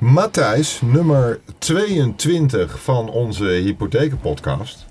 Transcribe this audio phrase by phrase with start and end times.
[0.00, 4.86] Matthijs, nummer 22 van onze hypothekenpodcast.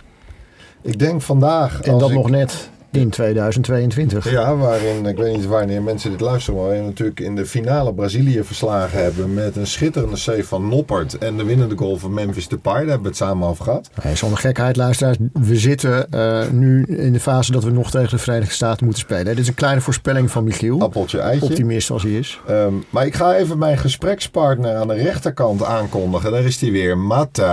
[0.81, 1.81] Ik denk vandaag.
[1.81, 4.31] En dat ik- nog net in 2022.
[4.31, 8.43] Ja, waarin, ik weet niet wanneer mensen dit luisteren, maar natuurlijk in de finale Brazilië
[8.43, 12.73] verslagen hebben met een schitterende save van Noppert en de winnende goal van Memphis Depay.
[12.73, 13.89] Daar hebben we het samen over gehad.
[14.03, 15.17] Nee, zonder gekheid, luisteraars.
[15.33, 19.03] We zitten eh, nu in de fase dat we nog tegen de Verenigde Staten moeten
[19.03, 19.25] spelen.
[19.25, 20.81] Dit is een kleine voorspelling van Michiel.
[20.81, 21.45] Appeltje, eitje.
[21.45, 22.39] Optimist als hij is.
[22.47, 26.31] Ehm, maar ik ga even mijn gesprekspartner aan de rechterkant aankondigen.
[26.31, 27.49] Daar is hij weer, Matthijs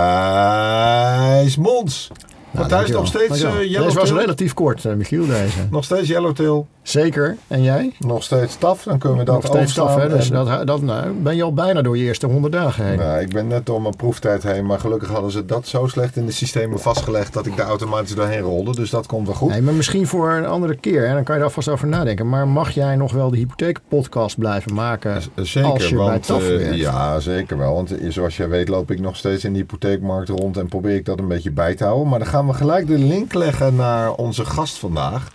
[1.57, 2.11] Mons.
[2.51, 4.17] Matthijs, nog steeds uh, Deze was Yellowtail?
[4.19, 5.57] relatief kort, eh, Michiel, deze.
[5.71, 6.67] Nog steeds Yellowtail?
[6.81, 7.37] Zeker.
[7.47, 7.93] En jij?
[7.99, 8.83] Nog steeds taf?
[8.83, 10.09] Dan kunnen we dat Nog steeds overslaan.
[10.11, 10.15] hè?
[10.17, 12.97] Dus En- dat, dat, nou, ben je al bijna door je eerste 100 dagen heen.
[12.97, 16.15] Nou, ik ben net door mijn proeftijd heen, maar gelukkig hadden ze dat zo slecht
[16.15, 18.75] in de systemen vastgelegd dat ik daar automatisch doorheen rolde.
[18.75, 19.49] Dus dat komt wel goed.
[19.49, 21.07] Nee, maar misschien voor een andere keer.
[21.07, 21.13] Hè?
[21.13, 22.29] Dan kan je er alvast over nadenken.
[22.29, 26.41] Maar mag jij nog wel de hypotheekpodcast blijven maken Zeker, als je bij want TAF
[26.43, 26.75] eh, werkt?
[26.75, 27.73] ja, zeker wel.
[27.73, 30.95] Want eh, zoals jij weet loop ik nog steeds in de hypotheekmarkt rond en probeer
[30.95, 32.07] ik dat een beetje bij te houden.
[32.09, 35.31] Maar dan gaan we gelijk de link leggen naar onze gast vandaag.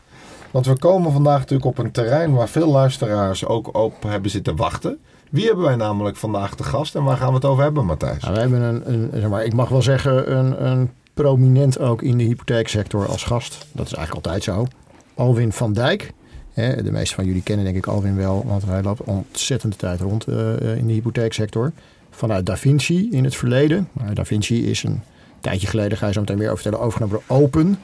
[0.50, 4.56] Want we komen vandaag natuurlijk op een terrein waar veel luisteraars ook op hebben zitten
[4.56, 4.98] wachten.
[5.30, 8.22] Wie hebben wij namelijk vandaag te gast en waar gaan we het over hebben, Matthijs?
[8.22, 12.02] Nou, we hebben een, een, zeg maar, ik mag wel zeggen, een, een prominent ook
[12.02, 13.66] in de hypotheeksector als gast.
[13.72, 14.66] Dat is eigenlijk altijd zo.
[15.14, 16.12] Alwin van Dijk.
[16.54, 20.26] De meeste van jullie kennen denk ik Alwin wel, want hij loopt ontzettende tijd rond
[20.26, 21.72] eh, eh, in de hypotheeksector.
[22.10, 23.88] Vanuit Da Vinci in het verleden.
[24.12, 25.02] Da Vinci is een
[25.42, 27.78] tijdje geleden, ga je zo meteen meer over vertellen, overgenomen door Open.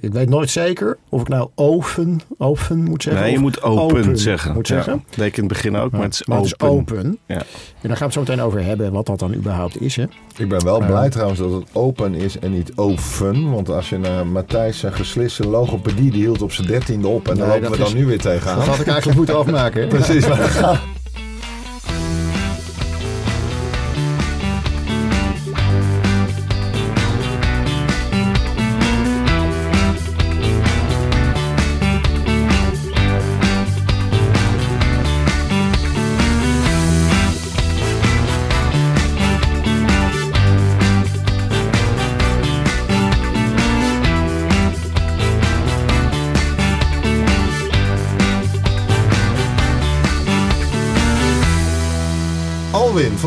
[0.00, 3.22] Ik, weet nooit zeker of ik nou open, open moet zeggen.
[3.22, 4.52] Nee, je moet open, zeggen.
[4.52, 5.02] Moet Ja, zeggen.
[5.06, 6.50] dat deed ik in het begin ook, maar het is Maar open.
[6.50, 7.18] het is open.
[7.26, 7.34] Ja.
[7.34, 7.42] En
[7.88, 9.96] daar gaan we het zo meteen over hebben, wat dat dan überhaupt is.
[9.96, 10.04] Hè?
[10.36, 10.86] Ik ben wel Ja.
[10.86, 13.50] blij trouwens dat het open is en niet open.
[13.50, 17.28] Want als je naar Matthijs zijn geslisse logopedie, die hield op zijn dertiende op.
[17.28, 18.56] En daar Nee, lopen we dan is- nu weer tegenaan.
[18.58, 19.80] Dat had ik eigenlijk moeten afmaken.
[19.80, 19.86] hè?
[19.96, 20.80] Precies, maar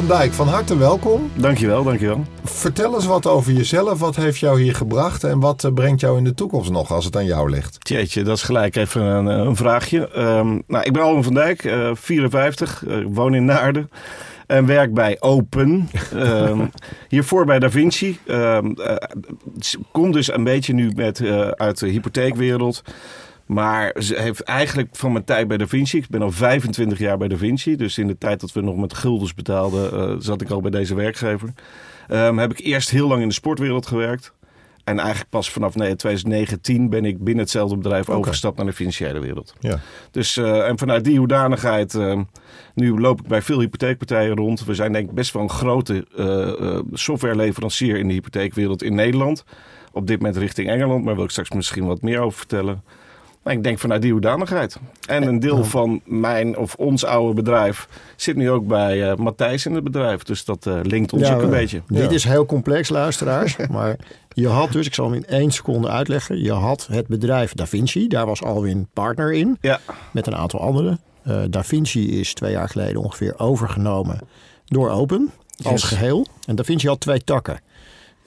[0.09, 1.31] Dijk, van harte welkom.
[1.35, 2.23] Dankjewel, dankjewel.
[2.43, 3.99] Vertel eens wat over jezelf.
[3.99, 7.05] Wat heeft jou hier gebracht en wat eh, brengt jou in de toekomst nog als
[7.05, 7.77] het aan jou ligt?
[7.79, 10.09] Jeetje, dat is gelijk even een, eh, een vraagje.
[10.09, 13.89] Ehm, nou, ik ben Alwin van Dijk, eh, 54, eh, woon in Naarden.
[14.47, 15.89] En werk bij Open.
[16.15, 16.65] Ehm,
[17.09, 18.19] hiervoor bij Da Vinci.
[18.27, 18.95] Ehm eh,
[19.91, 21.21] komt dus een beetje nu met,
[21.55, 22.83] uit de hypotheekwereld.
[23.49, 25.97] Maar ze heeft eigenlijk van mijn tijd bij Da Vinci.
[25.97, 27.75] Ik ben al 25 jaar bij Da Vinci.
[27.75, 30.71] Dus in de tijd dat we nog met guldens betaalden, eh, zat ik al bij
[30.71, 31.53] deze werkgever.
[32.07, 34.33] Ehm, heb ik eerst heel lang in de sportwereld gewerkt.
[34.89, 39.19] En eigenlijk pas vanaf nee, 2019 ben ik binnen hetzelfde bedrijf overgestapt naar de financiële
[39.19, 39.53] wereld.
[39.59, 39.79] Ja.
[40.11, 42.19] Dus, eh, en vanuit die hoedanigheid, eh,
[42.73, 44.65] nu loop ik bij veel hypotheekpartijen rond.
[44.65, 49.43] We zijn denk ik best wel een grote eh, softwareleverancier in de hypotheekwereld in Nederland.
[49.91, 52.83] Op dit moment richting Engeland, maar daar wil ik straks misschien wat meer over vertellen.
[53.43, 54.77] Maar ik denk vanuit die hoedanigheid.
[55.07, 59.65] En een deel van mijn of ons oude bedrijf zit nu ook bij eh, Matthijs
[59.65, 60.23] in het bedrijf.
[60.23, 61.81] Dus dat eh, linkt ons Ja, ook een beetje.
[61.87, 62.09] Dit Ja.
[62.09, 63.55] is heel complex, luisteraars.
[63.71, 63.95] maar
[64.33, 66.43] je had dus, ik zal hem in één seconde uitleggen.
[66.43, 68.07] Je had het bedrijf Da Vinci.
[68.07, 69.57] Daar was Alwin partner in.
[69.61, 69.79] Ja,
[70.13, 70.99] Met een aantal anderen.
[71.23, 74.19] Eh da Vinci is twee jaar geleden ongeveer overgenomen
[74.65, 75.31] door Open.
[75.63, 75.83] Als Yes.
[75.83, 76.25] geheel.
[76.45, 77.59] En Da Vinci had twee takken.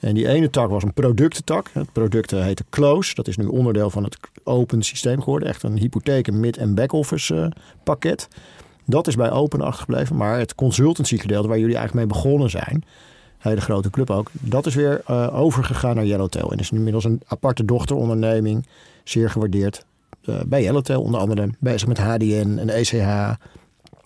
[0.03, 1.69] En die ene tak was een productentak.
[1.73, 3.15] Het product eh, heette Close.
[3.15, 5.47] Dat is nu onderdeel van het open systeem geworden.
[5.47, 7.47] Echt een hypotheken mid- en back-office eh,
[7.83, 8.27] pakket.
[8.85, 10.15] Dat is bij Open achtergebleven.
[10.15, 12.83] Maar het consultancy gedeelte waar jullie eigenlijk mee begonnen zijn.
[13.37, 14.29] Hele grote club ook.
[14.31, 16.51] Dat is weer eh, overgegaan naar Yellowtail.
[16.51, 18.67] En is nu inmiddels een aparte dochteronderneming.
[19.03, 19.85] Zeer gewaardeerd
[20.45, 21.01] bij Yellowtail.
[21.01, 22.93] Onder andere bezig met HDN en ECH.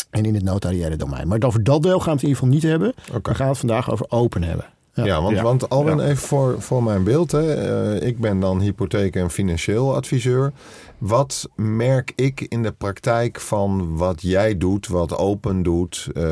[0.10, 1.28] En in het notariële domein.
[1.28, 2.94] Maar over dat deel gaan we het in ieder geval niet hebben.
[3.16, 3.30] Oké.
[3.30, 4.66] We gaan het vandaag over open hebben.
[5.06, 5.44] Ja, want, Ja.
[5.44, 6.04] want Alwin, Ja.
[6.04, 7.32] even voor, voor mijn beeld.
[7.32, 7.54] Hè.
[7.54, 10.52] Eh, ik ben dan hypotheek- en financieel adviseur.
[10.98, 16.08] Wat merk ik in de praktijk van wat jij doet, wat Open doet?
[16.14, 16.24] Eh,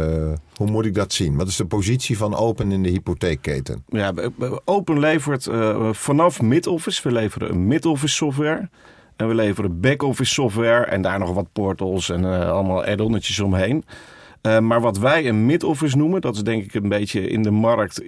[0.55, 1.35] hoe moet ik dat zien?
[1.35, 3.83] Wat is de positie van Open in de hypotheekketen?
[3.87, 4.13] Ja,
[4.65, 7.01] Open levert eh, vanaf mid-office.
[7.07, 8.69] We leveren een mid-office software.
[9.15, 10.85] En we leveren back-office software.
[10.85, 13.83] En daar nog wat portals en eh, allemaal add-onnetjes omheen.
[14.41, 17.51] Eh, maar wat wij een mid-office noemen, dat is denk ik een beetje in de
[17.51, 18.01] markt.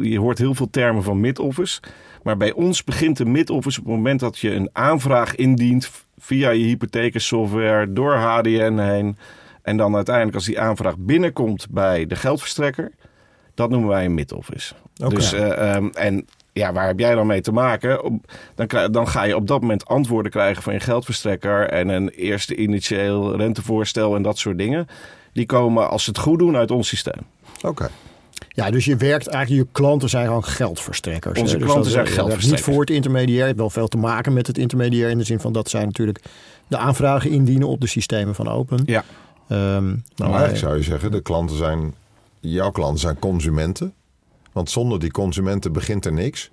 [0.00, 1.80] Je hoort heel veel termen van mid-office.
[2.22, 6.50] Maar bij ons begint de mid-office op het moment dat je een aanvraag indient via
[6.50, 9.16] je hypothekensoftware door HDN heen.
[9.62, 12.92] En dan uiteindelijk als die aanvraag binnenkomt bij de geldverstrekker,
[13.54, 14.74] dat noemen wij een mid-office.
[15.04, 15.14] Oké.
[15.14, 18.20] Dus, eh, ehm, en ja, waar heb jij dan mee te maken?
[18.54, 22.56] Dan, dan ga je op dat moment antwoorden krijgen van je geldverstrekker en een eerste
[22.56, 24.86] initieel rentevoorstel en dat soort dingen.
[25.32, 27.22] Die komen, als ze het goed doen, uit ons systeem.
[27.62, 27.88] Oké.
[28.48, 31.40] Ja, dus je werkt eigenlijk, je klanten zijn gewoon geldverstrekkers.
[31.40, 31.58] Onze hè?
[31.58, 32.66] Dus klanten dat- zijn werkt geldverstrekkers.
[32.66, 33.38] Niet voor het intermediair.
[33.40, 35.10] Je hebt wel veel te maken met het intermediair.
[35.10, 36.20] In de zin van dat zij natuurlijk
[36.66, 38.82] de aanvragen indienen op de systemen van Open.
[38.86, 39.04] Ja.
[39.48, 41.94] Ehm, Nou, maar- eigenlijk zou je zeggen, de klanten zijn,
[42.40, 43.92] jouw klanten zijn consumenten.
[44.52, 46.50] Want zonder die consumenten begint er niks.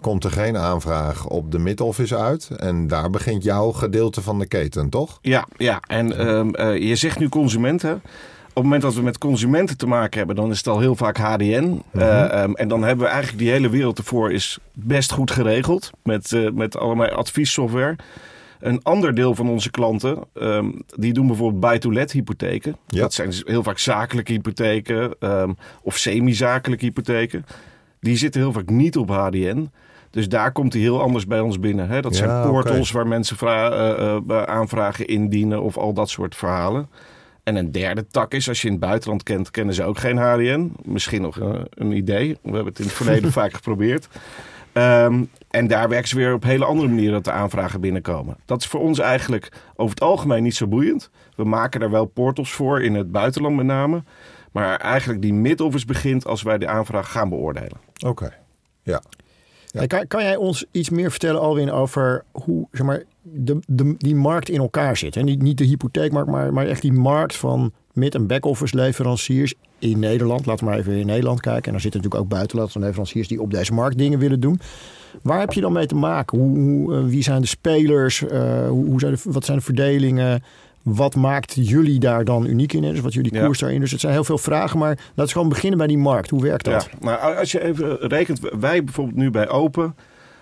[0.00, 2.50] Komt er geen aanvraag op de mid-office uit.
[2.56, 5.18] En daar begint jouw gedeelte van de keten, toch?
[5.22, 5.80] Ja, ja.
[5.86, 8.02] en ehm, eh, je zegt nu consumenten.
[8.50, 10.96] Op het moment dat we met consumenten te maken hebben, dan is het al heel
[10.96, 11.82] vaak HDN.
[11.92, 15.90] Eh, ehm, en dan hebben we eigenlijk die hele wereld ervoor is best goed geregeld.
[16.02, 17.96] Met, eh, met allerlei adviessoftware.
[18.60, 22.76] Een ander deel van onze klanten, ehm, die doen bijvoorbeeld buy-to-let hypotheken.
[22.86, 23.00] Ja.
[23.00, 25.52] Dat zijn dus heel vaak zakelijke hypotheken ehm,
[25.82, 27.44] of semi-zakelijke hypotheken.
[28.00, 29.70] Die zitten heel vaak niet op HDN.
[30.10, 31.88] Dus daar komt hij heel anders bij ons binnen.
[31.88, 32.00] Hè?
[32.00, 33.70] Dat Ja, zijn portals waar mensen vra-
[34.28, 36.88] eh, aanvragen indienen of al dat soort verhalen.
[37.42, 40.16] En een derde tak is, als je in het buitenland kent, kennen ze ook geen
[40.16, 40.72] HDN.
[40.82, 42.38] Misschien nog eh, een idee.
[42.42, 44.08] We hebben het in het verleden vaak geprobeerd.
[44.72, 48.36] Ehm, en daar werken ze weer op hele andere manieren dat de aanvragen binnenkomen.
[48.44, 51.10] Dat is voor ons eigenlijk over het algemeen niet zo boeiend.
[51.36, 54.02] We maken daar wel portals voor, in het buitenland met name.
[54.52, 57.80] Maar eigenlijk die mid-office begint als wij de aanvraag gaan beoordelen.
[58.06, 58.34] Oké.
[58.82, 59.02] Ja.
[59.86, 64.14] Kan, kan jij ons iets meer vertellen, Alwin, over hoe zeg maar, de, de, die
[64.14, 65.16] markt in elkaar zit?
[65.16, 69.54] En niet, niet de hypotheekmarkt, maar, maar echt die markt van mid- en back-office leveranciers
[69.78, 70.46] in Nederland.
[70.46, 71.64] Laten we maar even in Nederland kijken.
[71.64, 74.60] En dan zitten natuurlijk ook buitenlandse leveranciers die op deze markt dingen willen doen.
[75.22, 76.38] Waar heb je dan mee te maken?
[76.38, 78.26] Hoe, hoe, eh, wie zijn de spelers?
[78.26, 80.42] Eh, hoe, hoe zijn de, wat zijn de verdelingen?
[80.82, 82.82] Wat maakt jullie daar dan uniek in?
[82.82, 83.44] Dus wat jullie Ja.
[83.44, 83.80] koers daarin?
[83.80, 86.30] Dus het zijn heel veel vragen, maar laten we gewoon beginnen bij die markt.
[86.30, 86.88] Hoe werkt dat?
[86.90, 89.96] Ja, maar als je even rekent, wij bijvoorbeeld nu bij Open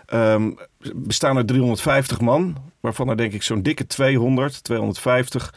[0.06, 0.50] ehm,
[0.94, 5.54] bestaan er 350 man, waarvan er denk ik zo'n dikke 200, 250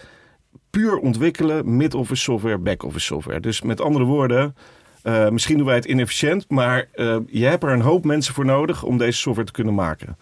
[0.69, 3.39] puur ontwikkelen mid-office software, back-office software.
[3.39, 4.55] Dus met andere woorden,
[5.01, 8.45] eh, misschien doen wij het inefficiënt, maar eh, je hebt er een hoop mensen voor
[8.45, 10.17] nodig om deze software te kunnen maken.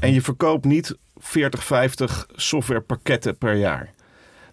[0.00, 3.94] En je verkoopt niet 40, 50 softwarepakketten per jaar.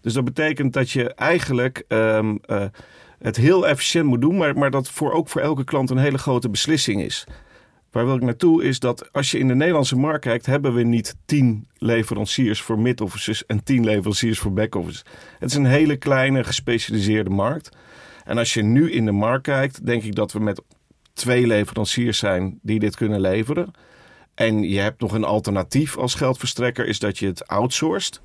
[0.04, 2.66] Dus dat betekent dat je eigenlijk ehm, eh,
[3.20, 6.18] het heel efficiënt moet doen, maar, maar dat voor, ook voor elke klant een hele
[6.18, 7.28] grote beslissing is.
[7.92, 10.84] Waar wil ik naartoe is dat als je in de Nederlandse markt kijkt, hebben we
[10.84, 15.06] niet 10 leveranciers voor mid-offices en 10 leveranciers voor back-offices.
[15.40, 17.78] Het is een hele kleine gespecialiseerde markt.
[18.24, 20.62] En als je nu in de markt kijkt, denk ik dat we met
[21.14, 23.72] twee leveranciers zijn die dit kunnen leveren.
[24.36, 28.22] En je hebt nog een alternatief als geldverstrekker, is dat je het outsourced.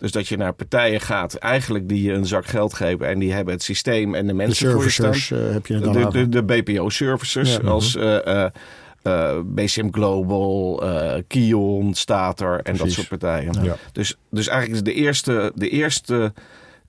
[0.00, 3.32] Dus dat je naar partijen gaat, eigenlijk die je een zak geld geven en die
[3.32, 5.12] hebben het systeem en de De mensen voor je staan.
[5.12, 7.68] eh, heb je dan De, de, de BPO-services Ja.
[7.68, 8.50] als eh, eh,
[9.02, 13.62] eh, BCM Global, eh, Kion, Stater en dat soort partijen.
[13.62, 13.76] Ja.
[13.92, 16.32] Dus, dus eigenlijk is de eerste, de eerste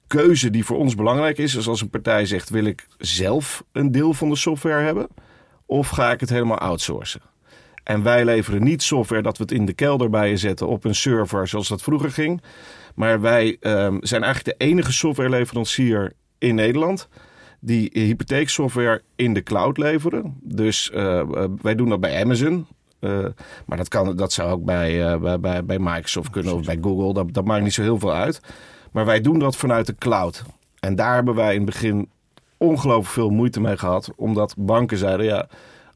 [0.08, 3.92] keuze die voor ons belangrijk is, is als een partij zegt: wil ik zelf een
[3.92, 5.08] deel van de software hebben
[5.66, 7.22] of ga ik het helemaal outsourcen?
[7.84, 10.84] En wij leveren niet software dat we het in de kelder bij je zetten op
[10.84, 12.42] een server zoals dat vroeger ging.
[12.96, 17.08] Maar wij ehm, zijn eigenlijk de enige softwareleverancier in Nederland
[17.60, 20.38] die hypotheeksoftware in de cloud leveren.
[20.42, 21.24] Dus eh,
[21.62, 22.68] wij doen dat bij Amazon.
[23.00, 23.26] Eh,
[23.66, 27.14] maar dat, kan, dat zou ook bij, bij, bij, bij Microsoft kunnen of bij Google.
[27.14, 28.42] Dat, dat maakt niet zo heel veel uit.
[28.92, 30.44] Maar wij doen dat vanuit de cloud.
[30.80, 32.10] En daar hebben wij in het begin
[32.58, 34.12] ongelooflijk veel moeite mee gehad.
[34.16, 35.48] Omdat banken zeiden, ja,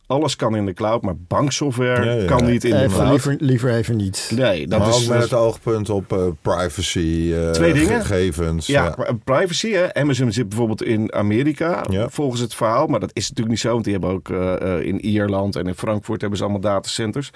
[0.08, 3.10] alles kan in de cloud, maar banksoftware Ja, ja, kan niet in de Even cloud.
[3.10, 4.32] liever, liever even niet.
[4.36, 8.06] Nee, dat maar is, ook met dat het oogpunt op eh, privacy, eh, Twee dingen.
[8.06, 8.68] gegevens.
[8.68, 9.72] Ja, privacy.
[9.72, 9.94] Hè?
[9.94, 12.10] Amazon zit bijvoorbeeld in Amerika, Ja.
[12.10, 12.88] volgens het verhaal.
[12.88, 15.68] Maar dat is natuurlijk niet zo, want die hebben ook eh, eh, in Ierland en
[15.68, 17.32] in Frankfurt hebben ze allemaal datacenters.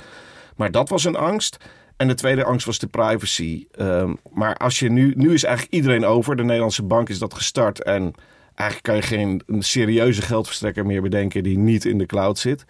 [0.55, 1.57] Maar dat was een angst.
[1.97, 3.65] En de tweede angst was de privacy.
[3.71, 6.35] Ehm, maar als je nu, nu is eigenlijk iedereen over.
[6.35, 7.83] De Nederlandse bank is dat gestart.
[7.83, 8.13] En
[8.59, 12.65] eigenlijk kan je geen een serieuze geldverstrekker meer bedenken die niet in de cloud zit.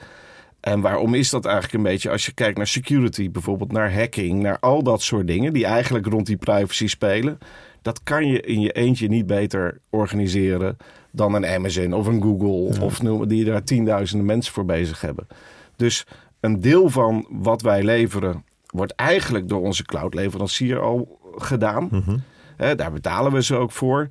[0.60, 2.10] En waarom is dat eigenlijk een beetje?
[2.10, 6.05] Als je kijkt naar security, bijvoorbeeld naar hacking, naar al dat soort dingen die eigenlijk
[6.05, 7.38] rond die privacy spelen.
[7.81, 10.77] Dat kan je in je eentje niet beter organiseren
[11.12, 15.27] dan een Amazon of een Google of noem, die daar tienduizenden mensen voor bezig hebben.
[15.75, 16.05] Dus
[16.39, 21.89] een deel van wat wij leveren wordt eigenlijk door onze cloud-leverancier al gedaan.
[22.58, 24.08] Hè, daar betalen we ze ook voor.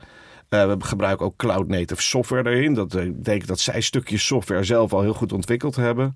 [0.50, 2.74] Uh, we gebruiken ook cloud native software erin.
[2.74, 6.12] Dat betekent dat zij stukjes software zelf al heel goed ontwikkeld hebben.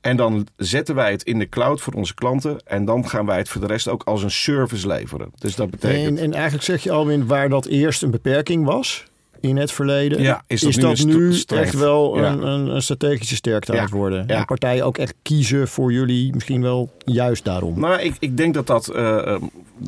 [0.00, 2.58] En dan zetten wij het in de cloud voor onze klanten.
[2.64, 5.30] En dan gaan wij het voor de rest ook als een service leveren.
[5.38, 6.18] Dus dat betekent.
[6.18, 9.06] En, en eigenlijk zeg je Alwin, waar dat eerst een beperking was
[9.40, 10.22] in het verleden.
[10.22, 13.90] Ja, is dat, is nu, dat nu echt wel een, een, strategische sterkte aan het
[13.90, 14.24] worden?
[14.26, 14.36] Ja.
[14.36, 17.80] En partijen ook echt kiezen voor jullie misschien wel juist daarom?
[17.80, 19.36] Nou, ik, ik denk dat dat, uh,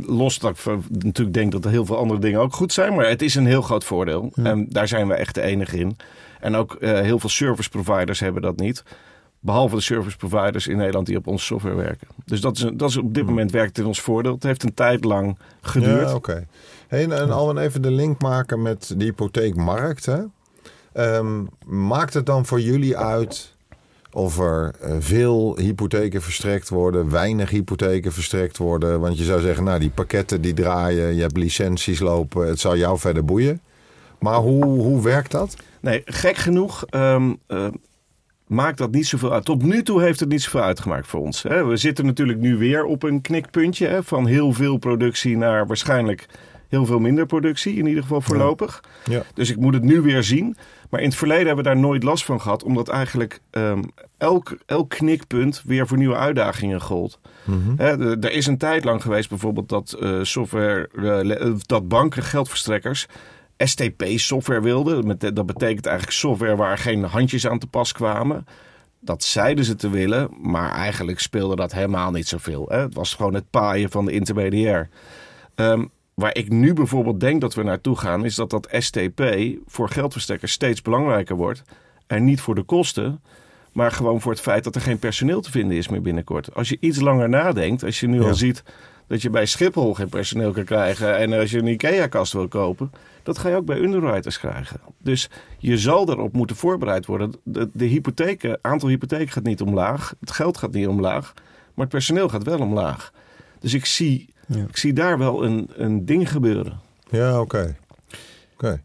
[0.06, 3.08] los dat ik natuurlijk denk dat er heel veel andere dingen ook goed zijn, maar
[3.08, 4.32] het is een heel groot voordeel.
[4.34, 5.96] En daar zijn we echt de enige in.
[6.40, 8.82] En ook uh, heel veel service providers hebben dat niet.
[9.40, 12.08] Behalve de service providers in Nederland die op onze software werken.
[12.24, 14.34] Dus dat is, dat is op dit moment werkt in ons voordeel.
[14.34, 16.08] Het heeft een tijd lang geduurd.
[16.08, 16.46] Ja, oké.
[16.88, 20.06] Hey, en, en Alwin, even de link maken met de hypotheekmarkt.
[20.06, 20.20] Hè?
[21.16, 23.56] Um, maakt het dan voor jullie uit
[24.12, 29.00] of er uh, veel hypotheken verstrekt worden, weinig hypotheken verstrekt worden?
[29.00, 32.76] Want je zou zeggen, nou die pakketten die draaien, je hebt licenties lopen, het zou
[32.78, 33.60] jou verder boeien.
[34.18, 35.56] Maar hoe, hoe werkt dat?
[35.80, 37.66] Nee, gek genoeg um, uh,
[38.46, 39.44] maakt dat niet zoveel uit.
[39.44, 41.42] Tot nu toe heeft het niet zoveel uitgemaakt voor ons.
[41.42, 41.64] Hè.
[41.64, 46.26] We zitten natuurlijk nu weer op een knikpuntje hè, van heel veel productie naar waarschijnlijk
[46.68, 48.82] heel veel minder productie, in ieder geval voorlopig.
[49.04, 49.22] Ja.
[49.34, 50.56] Dus ik moet het nu weer zien.
[50.90, 53.82] Maar in het verleden hebben we daar nooit last van gehad, omdat eigenlijk um,
[54.18, 57.20] elk, elk knikpunt weer voor nieuwe uitdagingen gold.
[57.44, 57.76] Mhm.
[57.76, 63.06] He, er is een tijd lang geweest bijvoorbeeld dat uh, software, uh, dat banken, geldverstrekkers
[63.58, 65.18] STP-software wilden.
[65.34, 68.46] Dat betekent eigenlijk software waar geen handjes aan te pas kwamen.
[69.00, 72.66] Dat zeiden ze te willen, maar eigenlijk speelde dat helemaal niet zoveel.
[72.68, 72.78] Hè?
[72.78, 74.88] Het was gewoon het paaien van de intermediair.
[75.54, 79.22] Um, waar ik nu bijvoorbeeld denk dat we naartoe gaan, is dat dat STP
[79.66, 81.62] voor geldverstrekkers steeds belangrijker wordt.
[82.06, 83.20] En niet voor de kosten,
[83.72, 86.54] maar gewoon voor het feit dat er geen personeel te vinden is meer binnenkort.
[86.54, 88.28] Als je iets langer nadenkt, als je nu Ja.
[88.28, 88.62] al ziet
[89.06, 92.92] dat je bij Schiphol geen personeel kan krijgen en als je een IKEA-kast wil kopen,
[93.22, 94.80] dat ga je ook bij underwriters krijgen.
[95.02, 97.32] Dus je zal daarop moeten voorbereid worden.
[97.42, 101.32] De, de hypotheken, aantal hypotheken gaat niet omlaag, het geld gaat niet omlaag,
[101.74, 103.12] maar het personeel gaat wel omlaag.
[103.60, 104.64] Dus ik zie, Ja.
[104.68, 106.80] ik zie daar wel een, een ding gebeuren.
[107.10, 107.76] Ja, oké.
[108.54, 108.80] Oké.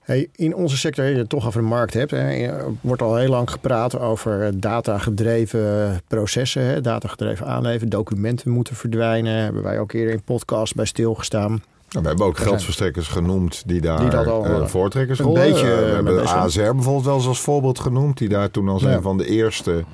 [0.00, 3.16] Hey, in onze sector, je het toch over de markt hebt, hè, er wordt al
[3.16, 7.88] heel lang gepraat over datagedreven processen, hè, datagedreven aanleveren.
[7.88, 9.32] Documenten moeten verdwijnen.
[9.42, 11.50] Hebben wij ook eerder in podcast bij stilgestaan.
[11.50, 15.42] Nou, we hebben ook geldverstrekkers genoemd die daar Die dat al, eh, eh, voortrekkersrollen.
[15.42, 16.28] een beetje, Eh, we eh, hebben de.
[16.28, 18.18] ASR bijvoorbeeld wel eens als voorbeeld genoemd.
[18.18, 18.92] Die daar toen als Ja.
[18.94, 19.84] een van de eerste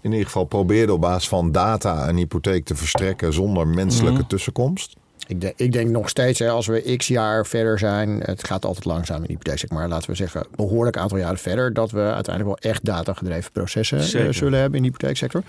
[0.00, 4.28] in ieder geval probeerde op basis van data een hypotheek te verstrekken zonder menselijke Mhm.
[4.28, 4.96] tussenkomst.
[5.26, 8.64] Ik, denk- ik denk nog steeds, hè, als we x jaar verder zijn, het gaat
[8.64, 11.72] altijd langzaam in de hypotheek, zeg maar laten we zeggen, een behoorlijk aantal jaren verder,
[11.72, 14.34] dat we uiteindelijk wel echt datagedreven processen eh, Zeker.
[14.34, 15.42] zullen hebben in de hypotheeksector.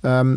[0.00, 0.36] Ehm,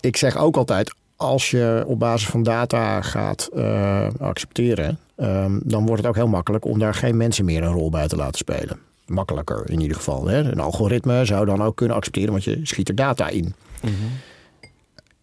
[0.00, 5.86] ik zeg ook altijd, als je op basis van data gaat eh, accepteren, ehm, dan
[5.86, 8.38] wordt het ook heel makkelijk om daar geen mensen meer een rol bij te laten
[8.38, 8.78] spelen.
[9.06, 10.26] Makkelijker in ieder geval.
[10.26, 10.38] Hè.
[10.38, 13.54] Een algoritme zou dan ook kunnen accepteren, want je schiet er data in.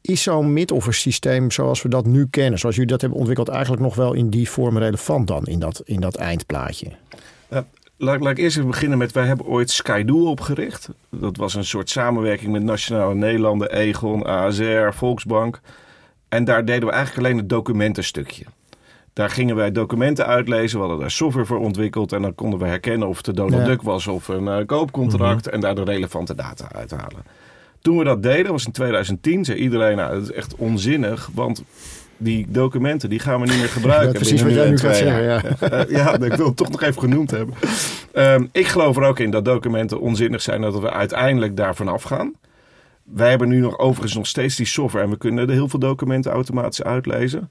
[0.01, 3.81] Is zo'n mid-office systeem zoals we dat nu kennen, zoals jullie dat hebben ontwikkeld, eigenlijk
[3.81, 6.91] nog wel in die vorm relevant dan in dat, in dat eindplaatje?
[7.97, 10.89] Laat, laat ik eerst even beginnen met, wij hebben ooit Skydoel opgericht.
[11.09, 15.61] Dat was een soort samenwerking met Nationale Nederlanden, Egon, ASR, Volksbank.
[16.29, 18.45] En daar deden we eigenlijk alleen het documentenstukje.
[19.13, 22.11] Daar gingen wij documenten uitlezen, we hadden daar software voor ontwikkeld.
[22.11, 23.67] En dan konden we herkennen of het de Donald Ja.
[23.67, 25.49] Duck was of een eh, koopcontract.
[25.49, 27.23] En daar de relevante data uithalen.
[27.81, 31.29] Toen we dat deden, was in 2010, zei iedereen, nou dat is echt onzinnig.
[31.33, 31.63] Want
[32.17, 34.07] die documenten die gaan we niet meer gebruiken.
[34.07, 35.59] Ja, precies wat jij nu gaat zeggen.
[35.59, 37.55] Eh, ja, ik wil het toch nog even genoemd hebben.
[38.13, 42.33] Ehm, ik geloof er ook in dat documenten onzinnig zijn, dat we uiteindelijk daarvan afgaan.
[43.03, 45.79] Wij hebben nu nog overigens nog steeds die software en we kunnen er heel veel
[45.79, 47.49] documenten automatisch uitlezen.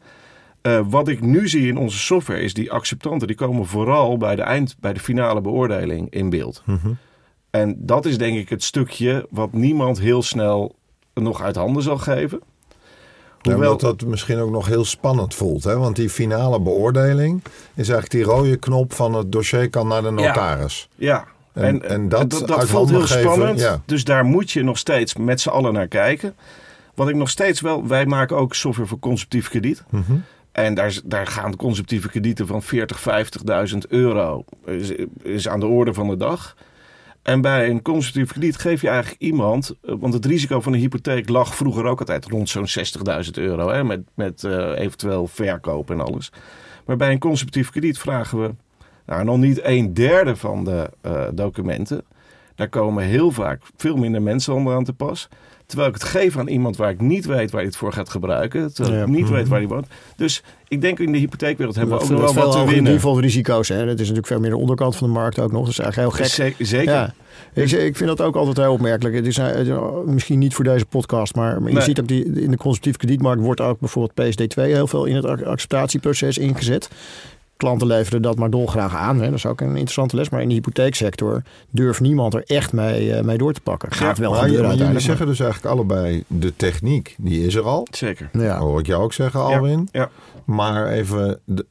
[0.62, 4.36] Eh, wat ik nu zie in onze software is die acceptanten, die komen vooral bij
[4.36, 6.62] de eind, bij de finale beoordeling in beeld.
[7.50, 10.74] En dat is denk ik het stukje wat niemand heel snel
[11.14, 12.40] nog uit handen zal geven.
[13.42, 15.64] Hoewel, omdat dat misschien ook nog heel spannend voelt.
[15.64, 15.78] Hè?
[15.78, 17.42] Want die finale beoordeling
[17.74, 20.88] is eigenlijk die rode knop van het dossier kan naar de notaris.
[20.94, 23.60] ja, En- en, en dat dat, voelt heel geven, spannend.
[23.60, 23.82] ja.
[23.84, 26.34] Dus daar moet je nog steeds met z'n allen naar kijken.
[26.94, 29.84] Wat ik nog steeds wel, wij maken ook software voor conceptief krediet.
[29.90, 30.12] Mhm.
[30.52, 33.00] En daar, daar gaan conceptieve kredieten van 40,
[33.72, 34.44] 50.000 euro.
[34.66, 34.92] Is,
[35.22, 36.56] is aan de orde van de dag.
[37.22, 39.74] En bij een conceptief krediet geef je eigenlijk iemand.
[39.82, 42.68] eh, Want het risico van een hypotheek lag vroeger ook altijd rond zo'n
[43.24, 43.70] 60.000 euro.
[43.70, 46.32] Hè, met met eh, eventueel verkoop en alles.
[46.86, 48.54] Maar bij een conceptief krediet vragen we.
[49.06, 52.04] Nou, nog niet een derde van de eh, documenten.
[52.54, 55.28] Daar komen heel vaak veel minder mensen onder aan te pas.
[55.72, 58.08] Terwijl ik het geef aan iemand waar ik niet weet waar hij het voor gaat
[58.08, 58.74] gebruiken.
[58.74, 59.02] Terwijl Ja.
[59.02, 59.32] ik niet Mhm.
[59.32, 59.86] weet waar hij woont.
[60.16, 62.92] Dus ik denk in de hypotheekwereld hebben we ook nog wel wat te winnen.
[62.92, 63.68] default risico's.
[63.68, 63.76] Hè?
[63.78, 65.60] Dat is natuurlijk veel meer de onderkant van de markt ook nog.
[65.60, 66.34] Dat is eigenlijk heel gek.
[66.34, 66.66] Zeker.
[66.66, 66.92] zeker.
[66.92, 67.14] Ja,
[67.54, 69.14] ik, ik vind dat ook altijd heel opmerkelijk.
[69.14, 69.76] Het is eh,
[70.06, 71.84] misschien niet voor deze podcast, maar, maar je Nee.
[71.84, 75.24] ziet ook die, in de consumptieve kredietmarkt wordt ook bijvoorbeeld PSD2 heel veel in het
[75.24, 76.90] ac- acceptatieproces ingezet.
[77.62, 79.20] Klanten leveren dat maar dolgraag aan.
[79.20, 79.24] Hè.
[79.24, 80.28] Dat is ook een interessante les.
[80.28, 83.92] Maar in de hypotheeksector durft niemand er echt mee, eh, mee door te pakken.
[83.92, 87.62] Gaat wel maar, gebeuren maar jullie zeggen dus eigenlijk allebei, de techniek, die is er
[87.62, 87.86] al.
[87.90, 88.30] Zeker.
[88.32, 88.58] ja.
[88.58, 89.88] Hoor ik jou ook zeggen, Alwin.
[89.92, 90.10] Ja.
[90.44, 91.66] Maar even, de-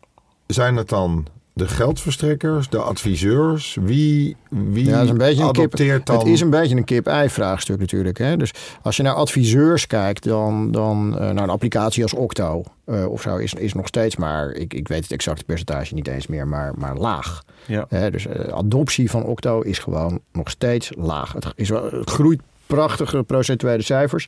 [0.47, 3.77] zijn het dan de geldverstrekkers, de adviseurs?
[3.81, 6.05] Wie, wie Ja, dat is een beetje een kip.
[6.05, 6.17] dan?
[6.17, 8.17] Het is een beetje een kip-ei-vraagstuk natuurlijk.
[8.17, 8.37] Hè?
[8.37, 13.05] Dus als je naar adviseurs kijkt, dan, dan eh, nou, een applicatie als Octo eh,
[13.11, 16.27] of zo is, is nog steeds maar, ik, ik weet het exacte percentage niet eens
[16.27, 17.43] meer, maar, maar laag.
[17.65, 17.85] Ja.
[17.89, 18.11] Hè?
[18.11, 21.33] Dus eh, adoptie van Octo is gewoon nog steeds laag.
[21.33, 24.27] Het, is wel, het groeit prachtige procentuele cijfers.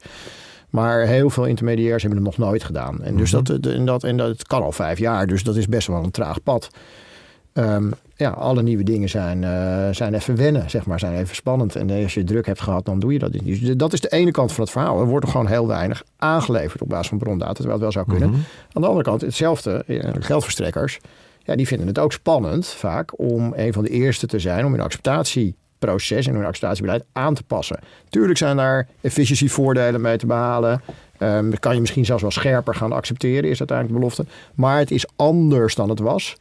[0.70, 3.04] Maar heel veel intermediairs hebben het nog nooit gedaan.
[3.04, 3.44] En, dus Mhm.
[3.44, 5.28] dat, en, dat, en dat het kan al vijf jaar.
[5.28, 6.70] Dus dat is best wel een traag pad.
[7.54, 11.76] Ehm, ja, alle nieuwe dingen zijn, eh, zijn even wennen, zeg maar, zijn even spannend.
[11.76, 13.62] En als je druk hebt gehad, dan doe je dat niet.
[13.62, 15.00] Dus dat is de ene kant van het verhaal.
[15.00, 18.30] Er wordt gewoon heel weinig aangeleverd op basis van brondata, terwijl het wel zou kunnen.
[18.30, 18.40] Mhm.
[18.74, 21.00] Aan de andere kant, hetzelfde, eh, geldverstrekkers,
[21.44, 24.72] ja, die vinden het ook spannend vaak om een van de eerste te zijn om
[24.72, 27.80] hun acceptatieproces en hun acceptatiebeleid aan te passen.
[28.10, 30.82] Tuurlijk zijn daar efficiëntievoordelen mee te behalen.
[31.18, 34.26] Dat kan je misschien zelfs wel scherper gaan accepteren, is uiteindelijk de belofte.
[34.56, 36.36] Maar het is anders dan het was.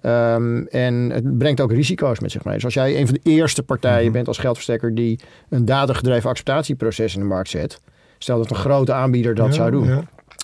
[0.00, 2.54] Ehm, en het brengt ook risico's met zich mee.
[2.54, 7.14] Dus als jij een van de eerste partijen bent als geldverstrekker die een datagedreven acceptatieproces
[7.14, 7.80] in de markt zet.
[8.18, 10.02] Stel dat een grote aanbieder dat Ja, zou doen ja.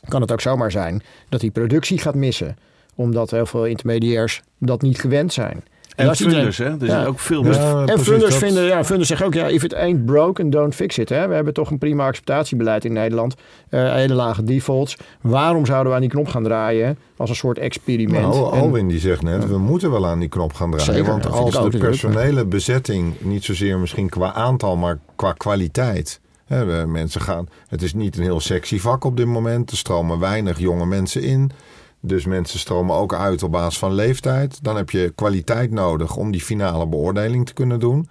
[0.09, 2.57] kan het ook zomaar zijn dat die productie gaat missen.
[2.95, 5.65] Omdat heel veel intermediairs dat niet gewend zijn.
[5.97, 6.65] En als funders, hè?
[6.65, 7.00] Er Ja.
[7.00, 7.50] is ook veel Ja,
[7.87, 10.99] en funders, dat- vinden, ja, funders zeggen ook, ja, if it ain't broken, don't fix
[10.99, 11.09] it.
[11.09, 11.29] Hè?
[11.29, 13.35] We hebben toch een prima acceptatiebeleid in Nederland.
[13.69, 14.97] Eh, hele lage defaults.
[15.21, 18.23] Waarom zouden we aan die knop gaan draaien als een soort experiment?
[18.35, 20.95] Nou, En- Alwin die zegt net, we moeten wel aan die knop gaan draaien.
[20.95, 26.21] Zeker, want als de personele bezetting, niet zozeer misschien qua aantal, maar qua kwaliteit.
[26.47, 29.71] Hè, mensen gaan, het is niet een heel sexy vak op dit moment.
[29.71, 31.50] Er stromen weinig jonge mensen in.
[32.07, 34.59] Dus mensen stromen ook uit op basis van leeftijd.
[34.65, 38.09] Dan heb je kwaliteit nodig om die finale beoordeling te kunnen doen.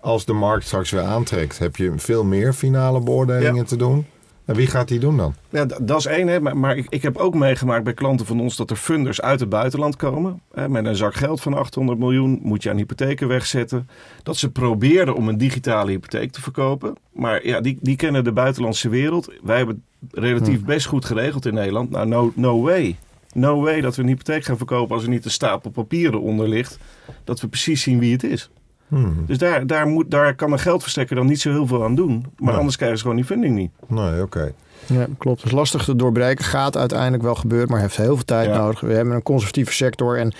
[0.00, 3.62] Als de markt straks weer aantrekt, heb je veel meer finale beoordelingen Ja.
[3.64, 4.06] te doen.
[4.44, 5.34] En wie gaat die doen dan?
[5.48, 6.28] Ja, dat is één.
[6.28, 6.40] Hè.
[6.40, 9.40] Maar, maar ik, ik heb ook meegemaakt bij klanten van ons dat er funders uit
[9.40, 10.40] het buitenland komen.
[10.54, 13.88] Hè, met een zak geld van 800 miljoen moet je aan hypotheken wegzetten.
[14.22, 16.94] Dat ze probeerden om een digitale hypotheek te verkopen.
[17.12, 19.32] Maar ja, die, die kennen de buitenlandse wereld.
[19.42, 21.90] Wij hebben het relatief best goed geregeld in Nederland.
[21.90, 22.96] Nou, no, no way.
[23.34, 26.48] No way dat we een hypotheek gaan verkopen als er niet een stapel papieren onder
[26.48, 26.78] ligt.
[27.24, 28.50] Dat we precies zien wie het is.
[28.88, 31.94] Hmm, Dus daar, daar, moet, daar kan een geldverstrekker dan niet zo heel veel aan
[31.94, 32.26] doen.
[32.36, 32.56] Maar Nee.
[32.58, 33.70] anders krijgen ze gewoon die funding niet.
[33.86, 34.52] nee, oké.
[34.86, 35.38] Ja, klopt.
[35.40, 36.44] Het is lastig te doorbreken.
[36.44, 38.58] Gaat uiteindelijk wel gebeuren, maar heeft heel veel tijd Ja.
[38.58, 38.80] nodig.
[38.80, 40.18] We hebben een conservatieve sector.
[40.18, 40.32] En,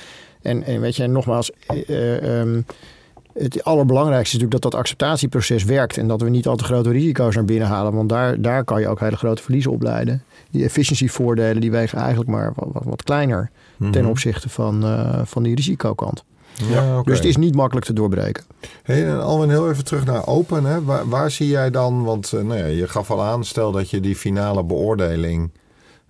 [0.43, 2.61] en, en weet je, en nogmaals, eh, eh, ehm,
[3.39, 5.97] het allerbelangrijkste is natuurlijk dat dat acceptatieproces werkt.
[5.97, 7.93] En dat we niet al te grote risico's naar binnen halen.
[7.95, 10.23] Want daar, daar kan je ook hele grote verliezen opleiden.
[10.51, 14.07] Die efficiëntievoordelen die wegen eigenlijk maar wat, wat, wat kleiner ten Mhm.
[14.11, 16.25] opzichte van, eh, van die risicokant.
[16.71, 17.03] Ja.
[17.03, 18.45] Dus het is niet makkelijk te doorbreken.
[18.83, 20.65] Hey, en Alwin, heel even terug naar Open.
[20.65, 20.85] Hè.
[20.85, 23.91] Waar, waar zie jij dan, want eh, nou ja, je gaf al aan, stel dat
[23.91, 25.51] je die finale beoordeling,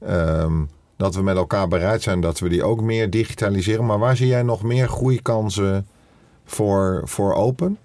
[0.07, 0.53] ehm,
[0.97, 3.87] dat we met elkaar bereid zijn dat we die ook meer digitaliseren.
[3.87, 5.87] Maar waar zie jij nog meer groeikansen
[6.49, 7.79] voor, voor Open?